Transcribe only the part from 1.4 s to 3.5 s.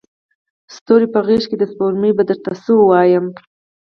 د سپوږمۍ به درته څه وایمه